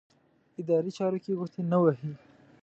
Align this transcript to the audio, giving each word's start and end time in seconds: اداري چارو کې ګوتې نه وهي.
اداري 0.61 0.91
چارو 0.97 1.17
کې 1.23 1.31
ګوتې 1.39 1.61
نه 1.71 1.77
وهي. 1.83 2.11